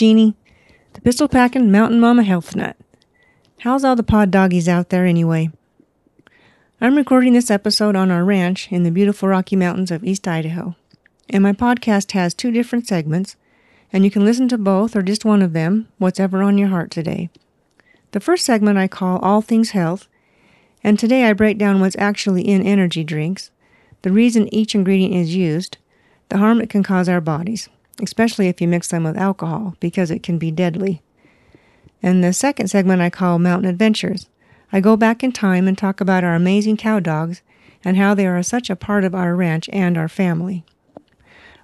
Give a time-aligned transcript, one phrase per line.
[0.00, 0.34] Jeanne,
[0.94, 2.74] the pistol packing mountain mama health nut.
[3.58, 5.50] How's all the pod doggies out there anyway?
[6.80, 10.74] I'm recording this episode on our ranch in the beautiful Rocky Mountains of East Idaho.
[11.28, 13.36] And my podcast has two different segments,
[13.92, 16.90] and you can listen to both or just one of them, whatever on your heart
[16.90, 17.28] today.
[18.12, 20.08] The first segment I call All Things Health,
[20.82, 23.50] and today I break down what's actually in energy drinks,
[24.00, 25.76] the reason each ingredient is used,
[26.30, 27.68] the harm it can cause our bodies
[28.02, 31.02] especially if you mix them with alcohol, because it can be deadly.
[32.02, 34.28] And the second segment I call Mountain Adventures.
[34.72, 37.42] I go back in time and talk about our amazing cow dogs
[37.84, 40.64] and how they are such a part of our ranch and our family.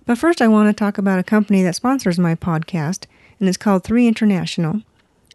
[0.04, 3.06] But first, I want to talk about a company that sponsors my podcast,
[3.38, 4.82] and it's called 3 International,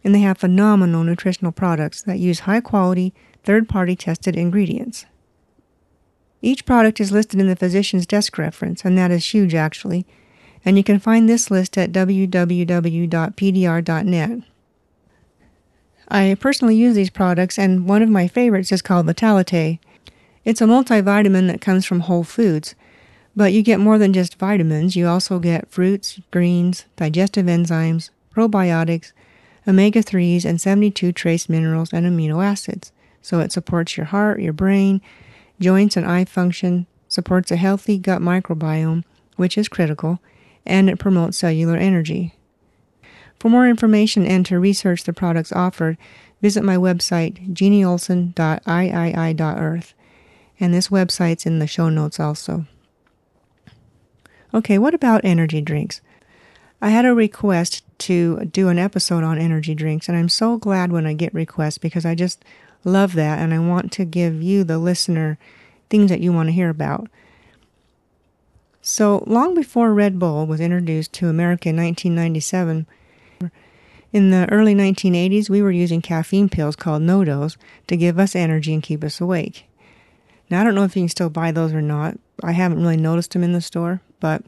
[0.04, 5.06] and they have phenomenal nutritional products that use high quality, third party tested ingredients.
[6.42, 10.06] Each product is listed in the physician's desk reference, and that is huge actually,
[10.64, 12.32] and you can find this list at www.pdr.net.
[16.08, 19.80] I personally use these products, and one of my favorites is called Vitalite.
[20.44, 22.76] It's a multivitamin that comes from whole foods,
[23.36, 24.96] but you get more than just vitamins.
[24.96, 29.14] You also get fruits, greens, digestive enzymes, probiotics,
[29.68, 32.92] omega 3s, and 72 trace minerals and amino acids.
[33.22, 35.00] So it supports your heart, your brain,
[35.60, 39.04] joints, and eye function, supports a healthy gut microbiome,
[39.36, 40.20] which is critical,
[40.66, 42.36] and it promotes cellular energy.
[43.40, 45.98] For more information and to research the products offered,
[46.42, 49.94] visit my website, jeanneolson.iii.earth,
[50.60, 52.66] and this website's in the show notes also.
[54.54, 56.02] Okay, what about energy drinks?
[56.82, 60.92] I had a request to do an episode on energy drinks, and I'm so glad
[60.92, 62.44] when I get requests because I just
[62.84, 65.38] love that and I want to give you, the listener,
[65.90, 67.08] things that you want to hear about.
[68.82, 72.88] So, long before Red Bull was introduced to America in 1997,
[74.12, 78.74] in the early 1980s, we were using caffeine pills called NoDoz to give us energy
[78.74, 79.66] and keep us awake.
[80.50, 82.18] Now, I don't know if you can still buy those or not.
[82.44, 84.44] I haven't really noticed them in the store, but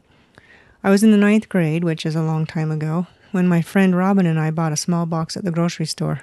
[0.82, 3.96] I was in the ninth grade, which is a long time ago, when my friend
[3.96, 6.22] Robin and I bought a small box at the grocery store.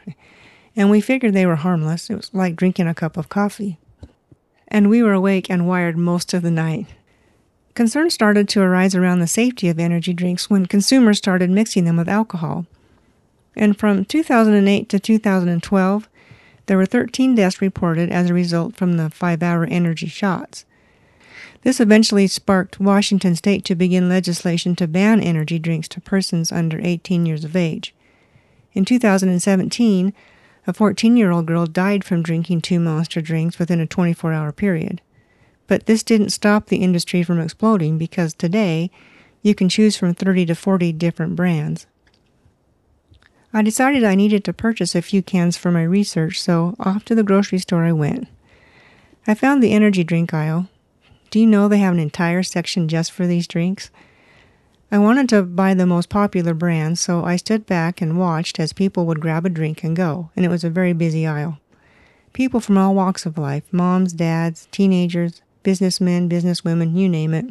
[0.76, 2.10] And we figured they were harmless.
[2.10, 3.80] It was like drinking a cup of coffee.
[4.68, 6.88] And we were awake and wired most of the night.
[7.82, 11.98] Concerns started to arise around the safety of energy drinks when consumers started mixing them
[11.98, 12.68] with alcohol.
[13.56, 16.10] And from 2008 to 2012,
[16.68, 20.64] there were 13 deaths reported as a result from the five hour energy shots.
[21.64, 26.80] This eventually sparked Washington state to begin legislation to ban energy drinks to persons under
[26.84, 27.96] 18 years of age.
[28.74, 30.14] In 2017,
[30.68, 34.52] a 14 year old girl died from drinking two monster drinks within a 24 hour
[34.52, 35.02] period.
[35.72, 38.92] But this didn't stop the industry from exploding because today
[39.42, 41.88] you can choose from 30 to 40 different brands.
[43.54, 47.16] I decided I needed to purchase a few cans for my research, so off to
[47.16, 48.28] the grocery store I went.
[49.26, 50.68] I found the energy drink aisle.
[51.30, 53.92] Do you know they have an entire section just for these drinks?
[54.92, 58.74] I wanted to buy the most popular brands, so I stood back and watched as
[58.74, 61.60] people would grab a drink and go, and it was a very busy aisle.
[62.34, 67.46] People from all walks of life moms, dads, teenagers, businessmen, businesswomen, you name it.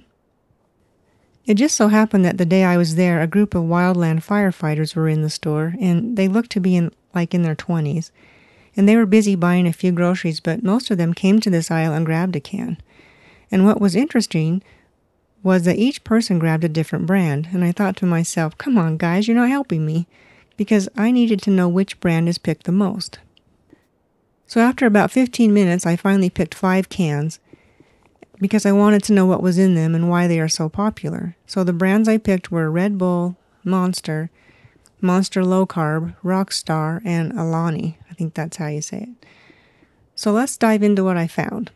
[1.47, 4.94] It just so happened that the day I was there, a group of wildland firefighters
[4.94, 8.12] were in the store, and they looked to be in like in their twenties.
[8.76, 11.70] And they were busy buying a few groceries, but most of them came to this
[11.70, 12.78] aisle and grabbed a can.
[13.50, 14.62] And what was interesting
[15.43, 18.96] was that each person grabbed a different brand, and I thought to myself, come on,
[18.96, 20.06] guys, you're not helping me,
[20.56, 23.19] because I needed to know which brand is picked the most.
[24.46, 27.40] So after about 15 minutes, I finally picked five cans,
[28.40, 31.37] because I wanted to know what was in them and why they are so popular.
[31.46, 34.31] So the brands I picked were Red Bull, Monster,
[35.00, 37.98] Monster Low Carb, Rockstar, and Alani.
[38.10, 39.26] I think that's how you say it.
[40.14, 41.70] So let's dive into what I found.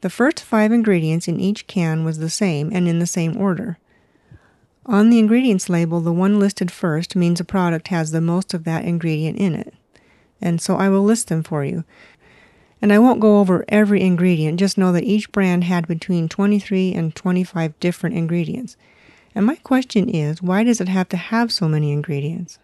[0.00, 3.78] The first five ingredients in each can was the same and in the same order.
[4.84, 8.64] On the ingredients label, the one listed first means a product has the most of
[8.64, 9.74] that ingredient in it.
[10.40, 11.84] And so I will list them for you.
[12.82, 16.92] And I won't go over every ingredient, just know that each brand had between 23
[16.92, 18.76] and 25 different ingredients.
[19.34, 22.58] And my question is, why does it have to have so many ingredients?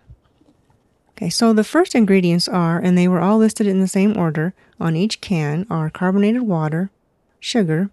[1.10, 4.54] Okay, so the first ingredients are, and they were all listed in the same order
[4.80, 6.90] on each can, are carbonated water,
[7.38, 7.90] sugar,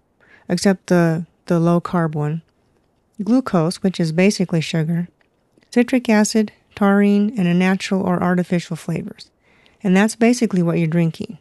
[0.48, 2.42] except the, the low carb one,
[3.22, 5.08] glucose, which is basically sugar,
[5.70, 9.30] citric acid, taurine, and a natural or artificial flavors.
[9.82, 11.38] And that's basically what you're drinking.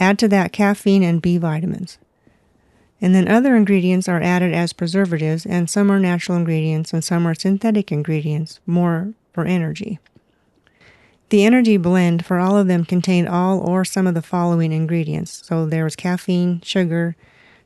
[0.00, 1.98] Add to that caffeine and B vitamins.
[3.00, 7.26] And then other ingredients are added as preservatives, and some are natural ingredients and some
[7.26, 9.98] are synthetic ingredients, more for energy.
[11.30, 15.42] The energy blend for all of them contained all or some of the following ingredients.
[15.46, 17.14] So there was caffeine, sugar,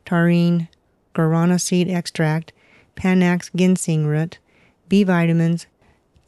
[0.04, 0.68] taurine,
[1.14, 2.52] guarana seed extract,
[2.94, 4.38] Panax ginseng root,
[4.88, 5.66] B vitamins,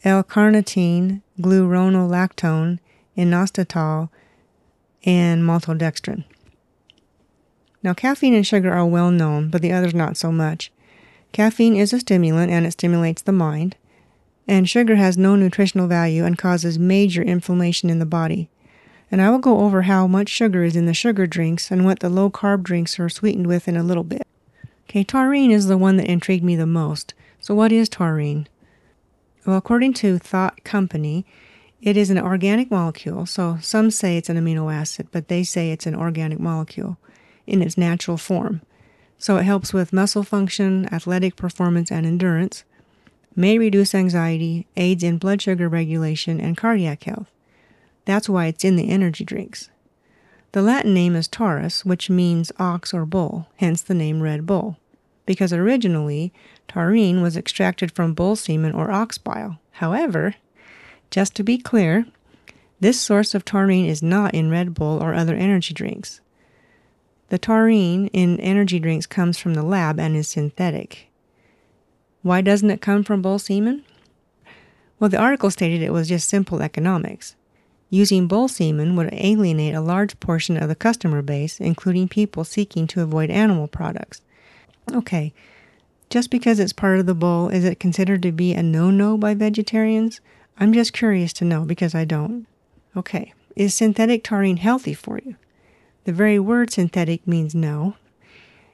[0.02, 2.78] L-carnitine, glucuronolactone,
[3.16, 4.08] inositol,
[5.06, 6.24] and maltodextrin.
[7.82, 10.72] Now, caffeine and sugar are well known, but the others not so much.
[11.32, 13.76] Caffeine is a stimulant and it stimulates the mind,
[14.48, 18.48] and sugar has no nutritional value and causes major inflammation in the body.
[19.10, 22.00] And I will go over how much sugar is in the sugar drinks and what
[22.00, 24.26] the low carb drinks are sweetened with in a little bit.
[24.88, 27.14] Okay, taurine is the one that intrigued me the most.
[27.38, 28.48] So, what is taurine?
[29.44, 31.24] Well, according to Thought Company,
[31.82, 33.26] it is an organic molecule.
[33.26, 36.98] So, some say it's an amino acid, but they say it's an organic molecule
[37.46, 38.62] in its natural form.
[39.18, 42.64] So, it helps with muscle function, athletic performance, and endurance,
[43.34, 47.30] may reduce anxiety, aids in blood sugar regulation, and cardiac health.
[48.06, 49.68] That's why it's in the energy drinks.
[50.52, 54.78] The Latin name is taurus, which means ox or bull, hence the name Red Bull,
[55.26, 56.32] because originally
[56.66, 59.58] taurine was extracted from bull semen or ox bile.
[59.72, 60.36] However,
[61.16, 62.04] just to be clear,
[62.78, 66.20] this source of taurine is not in Red Bull or other energy drinks.
[67.30, 71.08] The taurine in energy drinks comes from the lab and is synthetic.
[72.20, 73.82] Why doesn't it come from bull semen?
[75.00, 77.34] Well, the article stated it was just simple economics.
[77.88, 82.86] Using bull semen would alienate a large portion of the customer base, including people seeking
[82.88, 84.20] to avoid animal products.
[84.92, 85.32] Okay,
[86.10, 89.16] just because it's part of the bull, is it considered to be a no no
[89.16, 90.20] by vegetarians?
[90.58, 92.46] I'm just curious to know because I don't.
[92.96, 95.36] Okay, is synthetic taurine healthy for you?
[96.04, 97.96] The very word synthetic means no.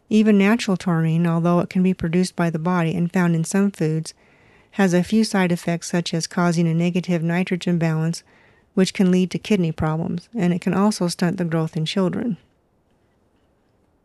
[0.08, 3.70] Even natural taurine, although it can be produced by the body and found in some
[3.70, 4.14] foods,
[4.72, 8.22] has a few side effects such as causing a negative nitrogen balance
[8.74, 12.36] which can lead to kidney problems, and it can also stunt the growth in children.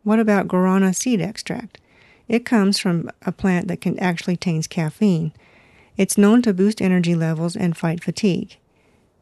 [0.04, 1.78] What about guarana seed extract?
[2.28, 5.32] It comes from a plant that can actually contains caffeine.
[5.98, 8.56] It's known to boost energy levels and fight fatigue.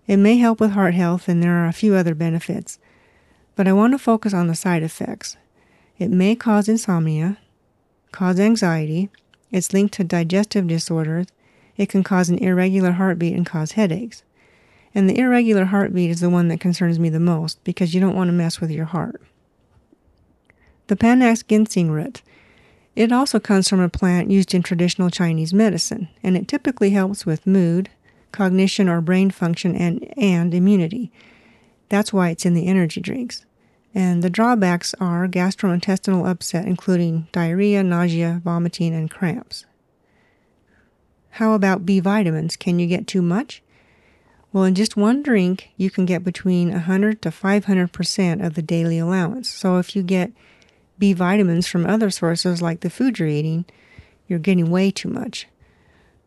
[0.06, 2.78] It may help with heart health, and there are a few other benefits.
[3.56, 5.38] But I want to focus on the side effects.
[5.98, 7.38] It may cause insomnia,
[8.12, 9.08] cause anxiety,
[9.50, 11.28] it's linked to digestive disorders,
[11.78, 14.22] it can cause an irregular heartbeat and cause headaches.
[14.94, 18.14] And the irregular heartbeat is the one that concerns me the most because you don't
[18.14, 19.22] want to mess with your heart.
[20.88, 22.20] The Panax ginseng root.
[22.96, 27.26] It also comes from a plant used in traditional Chinese medicine, and it typically helps
[27.26, 27.90] with mood,
[28.32, 31.12] cognition or brain function, and, and immunity.
[31.90, 33.44] That's why it's in the energy drinks.
[33.94, 39.66] And the drawbacks are gastrointestinal upset, including diarrhea, nausea, vomiting, and cramps.
[41.32, 42.56] How about B vitamins?
[42.56, 43.62] Can you get too much?
[44.52, 48.98] Well, in just one drink, you can get between 100 to 500% of the daily
[48.98, 49.50] allowance.
[49.50, 50.32] So if you get
[50.98, 53.64] B vitamins from other sources like the food you're eating,
[54.26, 55.46] you're getting way too much.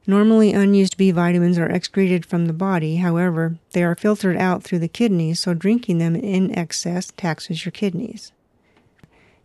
[0.07, 2.95] Normally, unused B vitamins are excreted from the body.
[2.95, 7.71] However, they are filtered out through the kidneys, so drinking them in excess taxes your
[7.71, 8.31] kidneys.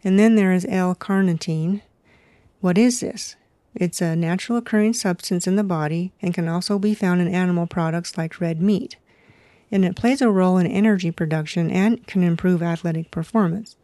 [0.03, 1.83] And then there is L-carnitine.
[2.61, 3.37] What is this?
[3.75, 7.67] It's a natural occurring substance in the body and can also be found in animal
[7.67, 8.97] products like red meat.
[9.71, 13.77] And it plays a role in energy production and can improve athletic performance.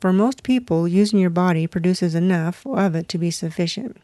[0.00, 3.96] For most people, using your body produces enough of it to be sufficient.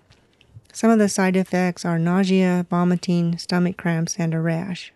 [0.72, 4.92] Some of the side effects are nausea, vomiting, stomach cramps, and a rash.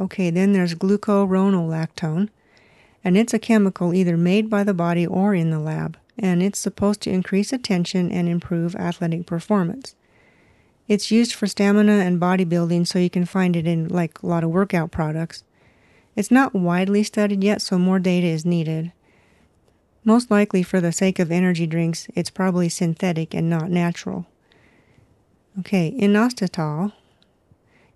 [0.00, 2.30] Okay, then there's glucuronolactone,
[3.04, 6.58] and it's a chemical either made by the body or in the lab and it's
[6.58, 9.94] supposed to increase attention and improve athletic performance.
[10.88, 14.44] It's used for stamina and bodybuilding, so you can find it in like a lot
[14.44, 15.44] of workout products.
[16.16, 18.92] It's not widely studied yet, so more data is needed.
[20.04, 24.26] Most likely, for the sake of energy drinks, it's probably synthetic and not natural.
[25.60, 26.92] Okay, inositol.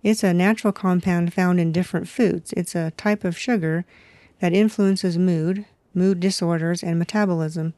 [0.03, 2.53] It's a natural compound found in different foods.
[2.53, 3.83] It's a type of sugar
[4.39, 7.73] that influences mood, mood disorders, and metabolism.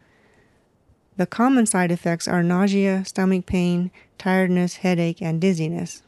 [1.18, 6.04] The common side effects are nausea, stomach pain, tiredness, headache, and dizziness.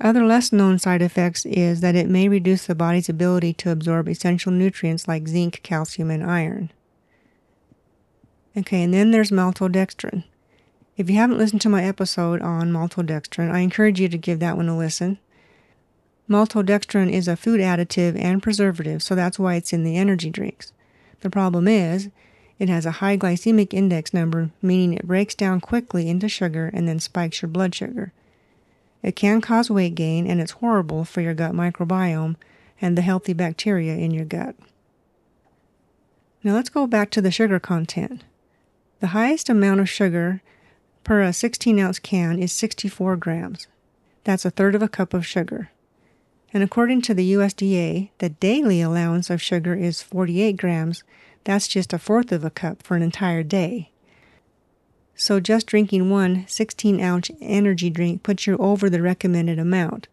[0.00, 4.08] Other less known side effects is that it may reduce the body's ability to absorb
[4.08, 6.70] essential nutrients like zinc, calcium, and iron.
[8.56, 10.24] Okay, and then there's maltodextrin.
[10.96, 14.56] If you haven't listened to my episode on maltodextrin, I encourage you to give that
[14.58, 15.18] one a listen.
[16.28, 20.72] Maltodextrin is a food additive and preservative, so that's why it's in the energy drinks.
[21.20, 22.10] The problem is,
[22.62, 26.86] It has a high glycemic index number, meaning it breaks down quickly into sugar and
[26.86, 28.12] then spikes your blood sugar.
[29.02, 32.36] It can cause weight gain and it's horrible for your gut microbiome
[32.80, 34.54] and the healthy bacteria in your gut.
[36.44, 38.22] Now let's go back to the sugar content.
[39.02, 40.42] The highest amount of sugar
[41.02, 43.66] per a 16 ounce can is 64 grams.
[44.22, 45.72] That's a third of a cup of sugar.
[46.54, 51.02] And according to the USDA, the daily allowance of sugar is 48 grams.
[51.42, 53.90] That's just a fourth of a cup for an entire day.
[55.16, 60.06] So just drinking one 16 ounce energy drink puts you over the recommended amount.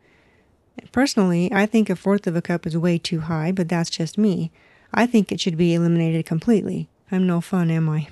[0.91, 4.17] Personally, I think a fourth of a cup is way too high, but that's just
[4.17, 4.49] me.
[4.91, 6.89] I think it should be eliminated completely.
[7.11, 8.07] I'm no fun, am I?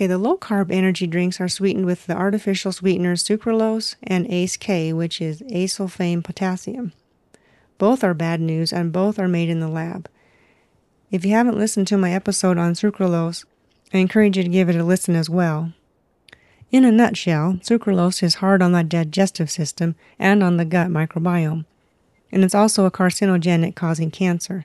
[0.00, 4.56] Okay, the low carb energy drinks are sweetened with the artificial sweeteners sucralose and ACE
[4.56, 6.94] K, which is acesulfame potassium.
[7.76, 10.08] Both are bad news and both are made in the lab.
[11.10, 13.44] If you haven't listened to my episode on sucralose,
[13.92, 15.74] I encourage you to give it a listen as well.
[16.70, 21.66] In a nutshell, sucralose is hard on the digestive system and on the gut microbiome,
[22.32, 24.64] and it's also a carcinogenic causing cancer.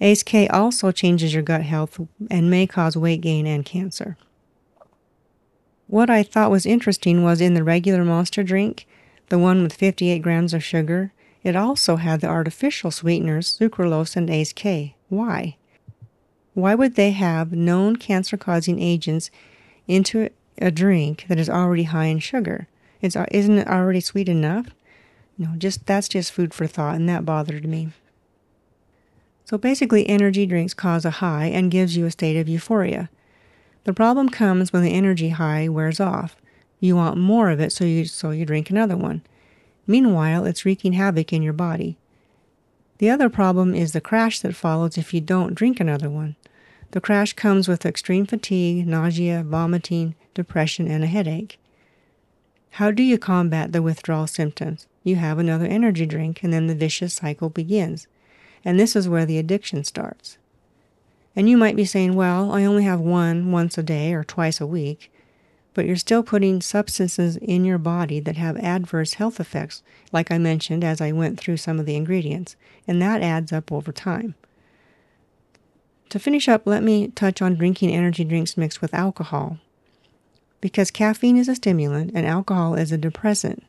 [0.00, 4.16] ACE K also changes your gut health and may cause weight gain and cancer.
[5.86, 8.86] What I thought was interesting was in the regular monster drink,
[9.28, 11.12] the one with 58 grams of sugar,
[11.42, 14.96] it also had the artificial sweeteners, sucralose and ACE K.
[15.08, 15.56] Why?
[16.54, 19.30] Why would they have known cancer causing agents
[19.86, 22.68] into a drink that is already high in sugar?
[23.02, 24.68] It's, uh, isn't it already sweet enough?
[25.36, 27.90] No, just that's just food for thought, and that bothered me.
[29.44, 33.10] So basically, energy drinks cause a high and gives you a state of euphoria.
[33.84, 36.36] The problem comes when the energy high wears off.
[36.80, 39.22] You want more of it, so you, so you drink another one.
[39.86, 41.98] Meanwhile, it's wreaking havoc in your body.
[42.98, 46.36] The other problem is the crash that follows if you don't drink another one.
[46.92, 51.58] The crash comes with extreme fatigue, nausea, vomiting, depression, and a headache.
[52.70, 54.86] How do you combat the withdrawal symptoms?
[55.02, 58.06] You have another energy drink, and then the vicious cycle begins.
[58.64, 60.38] And this is where the addiction starts.
[61.36, 64.60] And you might be saying, well, I only have one once a day or twice
[64.60, 65.12] a week,
[65.74, 70.38] but you're still putting substances in your body that have adverse health effects, like I
[70.38, 72.54] mentioned as I went through some of the ingredients,
[72.86, 74.36] and that adds up over time.
[76.10, 79.58] To finish up, let me touch on drinking energy drinks mixed with alcohol.
[80.60, 83.64] Because caffeine is a stimulant and alcohol is a depressant,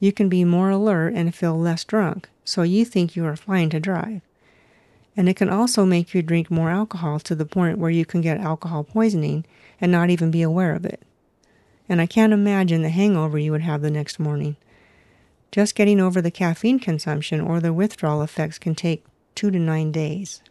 [0.00, 3.70] you can be more alert and feel less drunk, so you think you are fine
[3.70, 4.22] to drive
[5.16, 8.20] and it can also make you drink more alcohol to the point where you can
[8.20, 9.44] get alcohol poisoning
[9.80, 11.02] and not even be aware of it.
[11.88, 14.56] And I can't imagine the hangover you would have the next morning.
[15.52, 19.04] Just getting over the caffeine consumption or the withdrawal effects can take
[19.34, 20.42] two to nine days.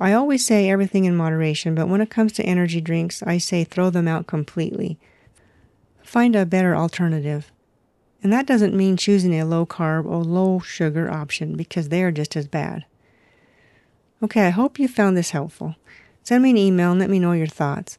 [0.00, 3.62] I always say everything in moderation, but when it comes to energy drinks, I say
[3.64, 4.98] throw them out completely.
[6.02, 7.52] Find a better alternative.
[8.22, 12.10] And that doesn't mean choosing a low carb or low sugar option because they are
[12.10, 12.86] just as bad.
[14.24, 15.76] Okay, I hope you found this helpful.
[16.22, 17.98] Send me an email and let me know your thoughts.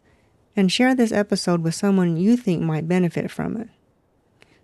[0.55, 3.69] And share this episode with someone you think might benefit from it.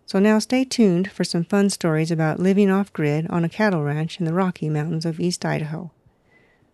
[0.08, 3.84] So now stay tuned for some fun stories about living off grid on a cattle
[3.84, 5.92] ranch in the Rocky Mountains of East Idaho.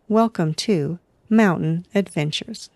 [0.07, 2.69] Welcome to Mountain Adventures.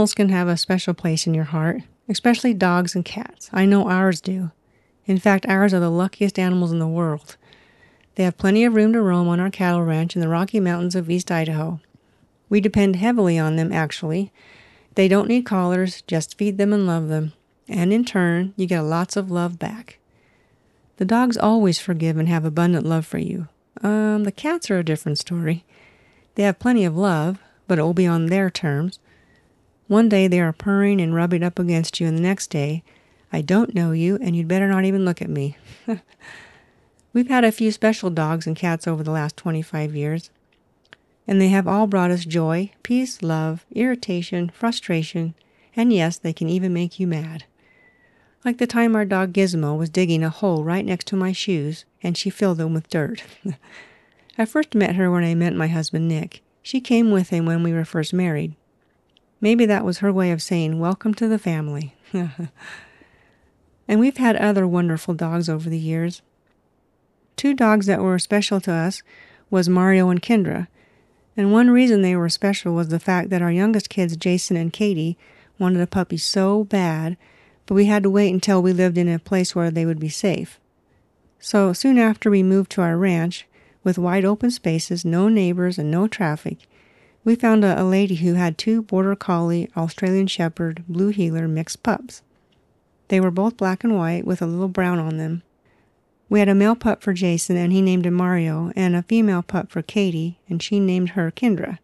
[0.00, 3.50] Animals can have a special place in your heart, especially dogs and cats.
[3.52, 4.50] I know ours do.
[5.04, 7.36] In fact, ours are the luckiest animals in the world.
[8.14, 10.94] They have plenty of room to roam on our cattle ranch in the Rocky Mountains
[10.94, 11.80] of East Idaho.
[12.48, 14.32] We depend heavily on them, actually.
[14.94, 17.34] They don't need collars, just feed them and love them.
[17.68, 19.98] And in turn, you get lots of love back.
[20.96, 23.48] The dogs always forgive and have abundant love for you.
[23.82, 25.66] Um, the cats are a different story.
[26.36, 27.38] They have plenty of love,
[27.68, 28.98] but it will be on their terms.
[29.90, 32.84] One day they are purring and rubbing up against you, and the next day,
[33.32, 35.56] I don't know you, and you'd better not even look at me.
[37.12, 40.30] We've had a few special dogs and cats over the last 25 years,
[41.26, 45.34] and they have all brought us joy, peace, love, irritation, frustration,
[45.74, 47.42] and yes, they can even make you mad.
[48.44, 51.84] Like the time our dog Gizmo was digging a hole right next to my shoes,
[52.00, 53.24] and she filled them with dirt.
[54.38, 56.44] I first met her when I met my husband Nick.
[56.62, 58.54] She came with him when we were first married.
[59.40, 61.94] Maybe that was her way of saying, Welcome to the family.
[62.12, 62.50] and
[63.88, 66.22] we've had other wonderful dogs over the years.
[67.36, 69.02] Two dogs that were special to us
[69.48, 70.68] was Mario and Kendra.
[71.36, 74.72] And one reason they were special was the fact that our youngest kids, Jason and
[74.72, 75.16] Katie,
[75.58, 77.16] wanted a puppy so bad,
[77.64, 80.08] but we had to wait until we lived in a place where they would be
[80.08, 80.60] safe.
[81.38, 83.46] So soon after we moved to our ranch,
[83.82, 86.58] with wide open spaces, no neighbors, and no traffic,
[87.30, 91.80] we found a, a lady who had two Border Collie Australian Shepherd Blue Heeler mixed
[91.84, 92.22] pups.
[93.06, 95.44] They were both black and white with a little brown on them.
[96.28, 99.42] We had a male pup for Jason, and he named him Mario, and a female
[99.42, 101.78] pup for Katie, and she named her Kendra.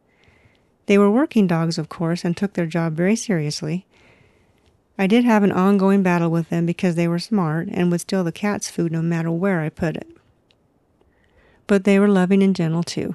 [0.86, 3.86] They were working dogs, of course, and took their job very seriously.
[4.98, 8.24] I did have an ongoing battle with them because they were smart and would steal
[8.24, 10.08] the cat's food no matter where I put it.
[11.68, 13.14] But they were loving and gentle too.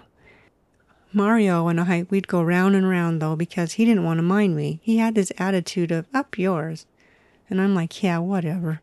[1.14, 4.56] Mario and I, we'd go round and round though because he didn't want to mind
[4.56, 4.80] me.
[4.82, 6.86] He had this attitude of, up yours.
[7.50, 8.82] And I'm like, yeah, whatever.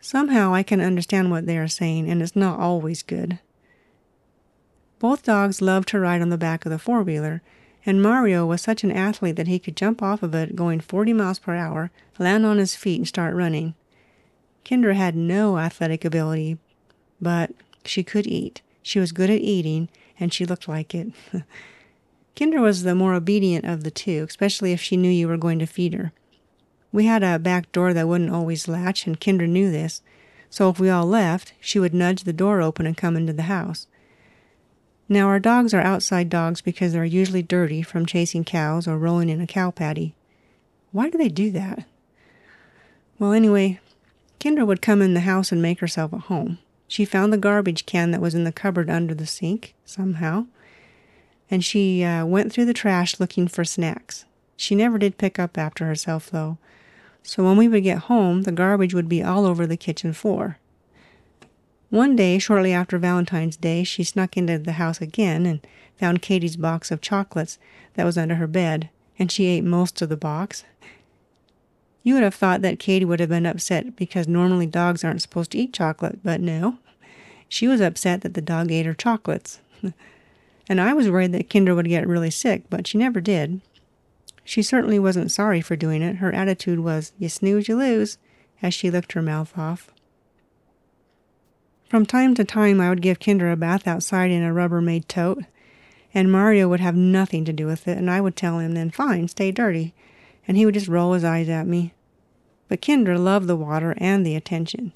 [0.00, 3.38] Somehow I can understand what they are saying, and it's not always good.
[4.98, 7.42] Both dogs loved to ride on the back of the four wheeler,
[7.86, 11.12] and Mario was such an athlete that he could jump off of it going 40
[11.14, 13.74] miles per hour, land on his feet, and start running.
[14.64, 16.58] Kendra had no athletic ability,
[17.20, 17.52] but
[17.84, 18.60] she could eat.
[18.82, 19.88] She was good at eating,
[20.18, 21.12] and she looked like it.
[22.36, 25.58] Kendra was the more obedient of the two, especially if she knew you were going
[25.58, 26.12] to feed her.
[26.92, 30.02] We had a back door that wouldn't always latch, and Kendra knew this,
[30.50, 33.42] so if we all left, she would nudge the door open and come into the
[33.42, 33.86] house.
[35.08, 39.30] Now, our dogs are outside dogs because they're usually dirty from chasing cows or rolling
[39.30, 40.14] in a cow patty.
[40.92, 41.86] Why do they do that?
[43.18, 43.80] Well, anyway,
[44.38, 46.58] Kendra would come in the house and make herself at home.
[46.88, 50.46] She found the garbage can that was in the cupboard under the sink, somehow,
[51.50, 54.24] and she uh, went through the trash looking for snacks.
[54.56, 56.58] She never did pick up after herself, though,
[57.22, 60.58] so when we would get home, the garbage would be all over the kitchen floor.
[61.90, 65.60] One day, shortly after Valentine's Day, she snuck into the house again and
[65.96, 67.58] found Katie's box of chocolates
[67.94, 70.64] that was under her bed, and she ate most of the box.
[72.02, 75.50] You would have thought that Katie would have been upset because normally dogs aren't supposed
[75.52, 76.78] to eat chocolate, but no.
[77.48, 79.60] She was upset that the dog ate her chocolates.
[80.68, 83.60] and I was worried that Kendra would get really sick, but she never did.
[84.44, 86.16] She certainly wasn't sorry for doing it.
[86.16, 88.18] Her attitude was, you snooze, you lose,
[88.62, 89.92] as she licked her mouth off.
[91.88, 95.44] From time to time, I would give Kendra a bath outside in a Rubbermaid tote,
[96.12, 98.90] and Mario would have nothing to do with it, and I would tell him, then
[98.90, 99.94] fine, stay dirty,
[100.46, 101.94] and he would just roll his eyes at me.
[102.68, 104.92] But Kendra loved the water and the attention.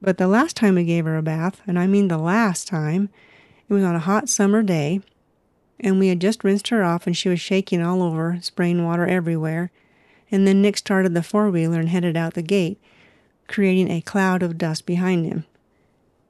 [0.00, 3.08] But the last time we gave her a bath, and I mean the last time,
[3.68, 5.00] it was on a hot summer day,
[5.80, 9.06] and we had just rinsed her off and she was shaking all over, spraying water
[9.06, 9.70] everywhere,
[10.30, 12.78] and then Nick started the four wheeler and headed out the gate
[13.48, 15.44] creating a cloud of dust behind him.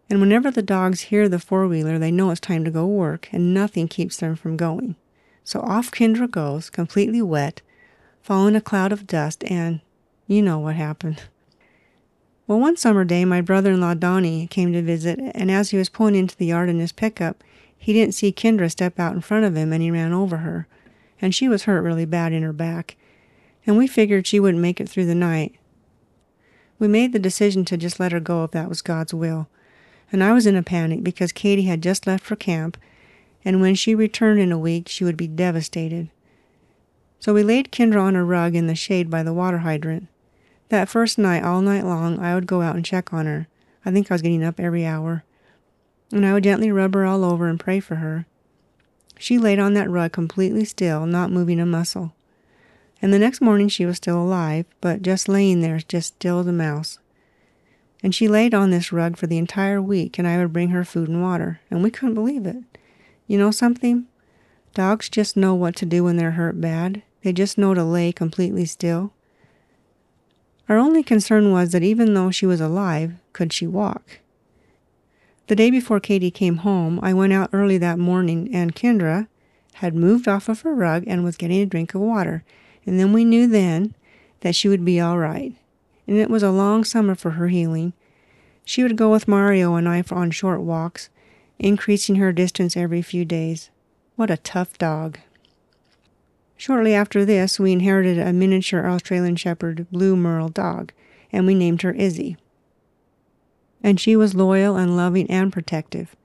[0.09, 3.29] And whenever the dogs hear the four wheeler, they know it's time to go work,
[3.33, 4.97] and nothing keeps them from going.
[5.45, 7.63] So off Kendra goes, completely wet,
[8.23, 9.81] following a cloud of dust, and
[10.27, 11.23] you know what happened.
[12.47, 15.77] Well, one summer day, my brother in law Donnie came to visit, and as he
[15.77, 17.43] was pulling into the yard in his pickup,
[17.77, 20.69] he didn't see Kendra step out in front of him, and he ran over her.
[21.21, 22.97] And she was hurt really bad in her back.
[23.67, 25.59] And we figured she wouldn't make it through the night,
[26.79, 29.49] we made the decision to just let her go if that was God's will.
[30.13, 32.77] And I was in a panic because Katie had just left for camp,
[33.45, 36.11] and when she returned in a week, she would be devastated.
[37.19, 40.09] So we laid Kendra on a rug in the shade by the water hydrant.
[40.69, 43.47] That first night, all night long, I would go out and check on her.
[43.85, 45.25] I think I was getting up every hour.
[46.13, 48.27] And I would gently rub her all over and pray for her.
[49.19, 52.13] She laid on that rug completely still, not moving a muscle
[53.03, 56.47] and the next morning she was still alive, but just laying there, just still as
[56.47, 56.99] a mouse.
[58.03, 60.85] And she laid on this rug for the entire week, and I would bring her
[60.85, 62.57] food and water, and we couldn't believe it.
[63.27, 64.07] You know something?
[64.75, 67.03] Dogs just know what to do when they're hurt bad.
[67.23, 69.13] They just know to lay completely still.
[70.69, 74.21] Our only concern was that even though she was alive, could she walk?
[75.47, 79.29] The day before Katie came home, I went out early that morning, and Kendra
[79.75, 82.45] had moved off of her rug and was getting a drink of water
[82.87, 83.95] and then we knew then
[84.41, 85.55] that she would be all right.
[86.07, 87.93] And it was a long summer for her healing.
[88.65, 91.11] She would go with Mario and I for on short walks,
[91.59, 93.71] increasing her distance every few days.
[94.15, 95.19] What a tough dog.
[96.57, 100.93] Shortly after this, we inherited a miniature Australian Shepherd Blue Merle dog,
[101.31, 102.37] and we named her Izzy.
[103.83, 106.17] And she was loyal and loving and protective.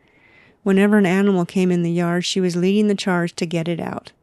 [0.64, 3.80] Whenever an animal came in the yard, she was leading the charge to get it
[3.80, 4.14] out.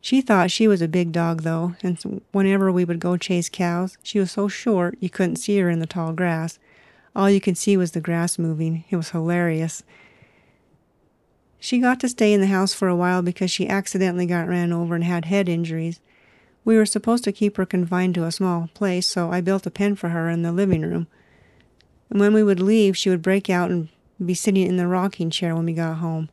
[0.00, 3.98] She thought she was a big dog, though, and whenever we would go chase cows,
[4.02, 6.58] she was so short you couldn't see her in the tall grass.
[7.16, 8.84] All you could see was the grass moving.
[8.90, 9.82] It was hilarious.
[11.64, 14.70] She got to stay in the house for a while because she accidentally got ran
[14.70, 15.98] over and had head injuries.
[16.62, 19.70] We were supposed to keep her confined to a small place, so I built a
[19.70, 21.06] pen for her in the living room.
[22.10, 23.88] And when we would leave, she would break out and
[24.22, 26.28] be sitting in the rocking chair when we got home.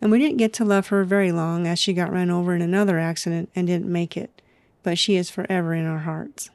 [0.00, 2.62] And we didn't get to love her very long as she got run over in
[2.62, 4.40] another accident and didn't make it,
[4.84, 6.50] but she is forever in our hearts.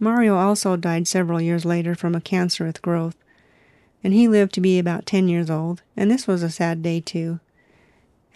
[0.00, 3.16] Mario also died several years later from a cancerous growth,
[4.06, 7.00] and he lived to be about 10 years old, and this was a sad day
[7.00, 7.40] too.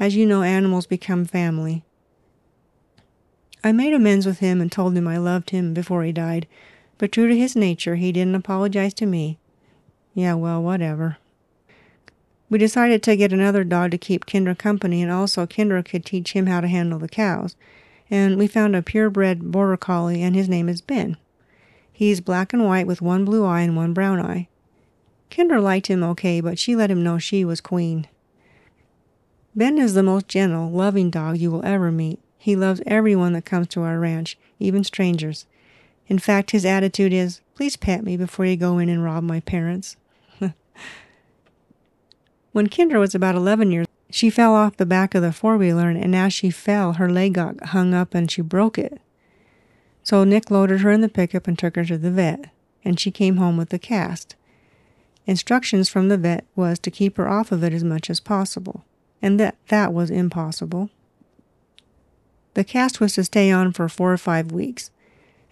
[0.00, 1.84] As you know, animals become family.
[3.62, 6.48] I made amends with him and told him I loved him before he died,
[6.98, 9.38] but true to his nature, he didn't apologize to me.
[10.12, 11.18] Yeah, well, whatever.
[12.48, 16.32] We decided to get another dog to keep Kendra company, and also Kendra could teach
[16.32, 17.54] him how to handle the cows.
[18.10, 21.16] And we found a purebred border collie, and his name is Ben.
[21.92, 24.48] He's black and white with one blue eye and one brown eye.
[25.30, 28.08] Kendra liked him okay, but she let him know she was queen.
[29.54, 32.20] Ben is the most gentle, loving dog you will ever meet.
[32.36, 35.46] He loves everyone that comes to our ranch, even strangers.
[36.06, 39.40] In fact, his attitude is, please pet me before you go in and rob my
[39.40, 39.96] parents.
[42.52, 45.88] when Kendra was about 11 years, she fell off the back of the four wheeler,
[45.88, 49.00] and as she fell, her leg got hung up and she broke it.
[50.02, 52.46] So Nick loaded her in the pickup and took her to the vet,
[52.84, 54.34] and she came home with the cast.
[55.26, 58.84] Instructions from the vet was to keep her off of it as much as possible,
[59.20, 60.90] and that that was impossible.
[62.54, 64.90] The cast was to stay on for four or five weeks,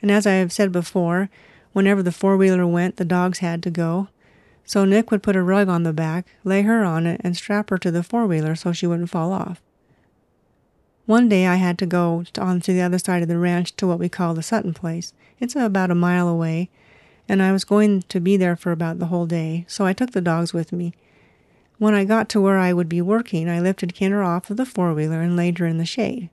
[0.02, 1.31] and as I have said before,
[1.72, 4.09] whenever the four wheeler went, the dogs had to go.
[4.64, 7.70] So Nick would put a rug on the back, lay her on it, and strap
[7.70, 9.62] her to the four wheeler so she wouldn't fall off.
[11.07, 13.87] One day I had to go on to the other side of the ranch to
[13.87, 15.14] what we call the Sutton place.
[15.38, 16.68] It's about a mile away,
[17.28, 20.12] and I was going to be there for about the whole day, so I took
[20.12, 20.94] the dogs with me.
[21.78, 24.66] When I got to where I would be working, I lifted Kendra off of the
[24.66, 26.30] four wheeler and laid her in the shade.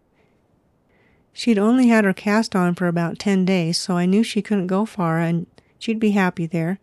[1.33, 4.67] She'd only had her cast on for about ten days, so I knew she couldn't
[4.67, 6.79] go far and she'd be happy there.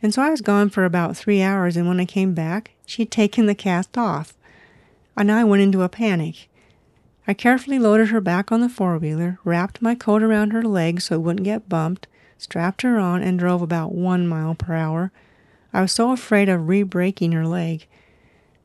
[0.00, 3.10] And so I was gone for about three hours, and when I came back, she'd
[3.10, 4.34] taken the cast off.
[5.16, 6.48] And I went into a panic.
[7.26, 11.04] I carefully loaded her back on the four wheeler, wrapped my coat around her legs
[11.04, 12.06] so it wouldn't get bumped,
[12.44, 15.10] strapped her on, and drove about one mile per hour.
[15.72, 17.86] I was so afraid of re breaking her leg.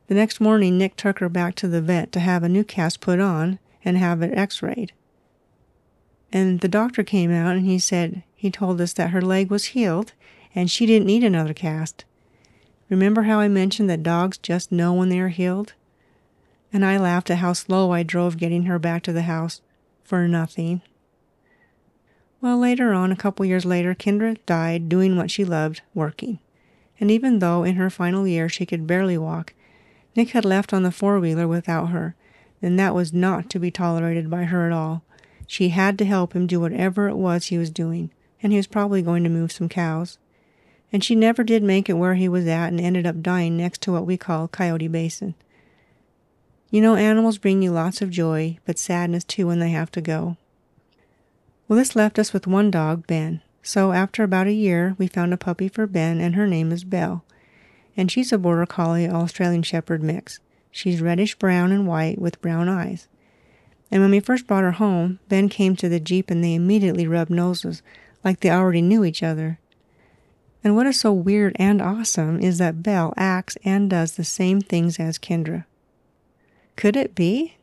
[0.06, 3.00] The next morning, Nick took her back to the vet to have a new cast
[3.00, 4.92] put on and have it x rayed.
[6.32, 9.66] And the doctor came out and he said he told us that her leg was
[9.66, 10.12] healed
[10.54, 12.04] and she didn't need another cast.
[12.88, 15.74] Remember how I mentioned that dogs just know when they are healed?
[16.72, 19.60] and I laughed at how slow I drove getting her back to the house
[20.04, 20.82] for nothing.
[22.42, 26.38] Well, later on, a couple years later, Kendra died doing what she loved, working.
[26.98, 29.52] And even though in her final year she could barely walk,
[30.16, 32.14] Nick had left on the four wheeler without her,
[32.62, 35.02] and that was not to be tolerated by her at all.
[35.46, 38.10] She had to help him do whatever it was he was doing,
[38.42, 40.16] and he was probably going to move some cows.
[40.92, 43.82] And she never did make it where he was at and ended up dying next
[43.82, 45.34] to what we call Coyote Basin.
[46.70, 50.00] You know, animals bring you lots of joy, but sadness too when they have to
[50.00, 50.36] go.
[51.70, 53.42] Well, this left us with one dog, Ben.
[53.62, 56.82] So after about a year, we found a puppy for Ben, and her name is
[56.82, 57.22] Belle.
[57.96, 60.40] And she's a Border Collie Australian Shepherd mix.
[60.72, 63.06] She's reddish brown and white with brown eyes.
[63.88, 67.06] And when we first brought her home, Ben came to the Jeep and they immediately
[67.06, 67.82] rubbed noses,
[68.24, 69.60] like they already knew each other.
[70.64, 74.60] And what is so weird and awesome is that Belle acts and does the same
[74.60, 75.66] things as Kendra.
[76.74, 77.58] Could it be?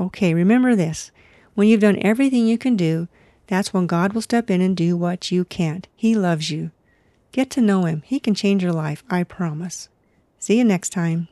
[0.00, 1.12] Okay, remember this.
[1.58, 3.08] When you've done everything you can do,
[3.48, 5.88] that's when God will step in and do what you can't.
[5.96, 6.70] He loves you.
[7.32, 8.04] Get to know Him.
[8.06, 9.88] He can change your life, I promise.
[10.38, 11.26] See you next time.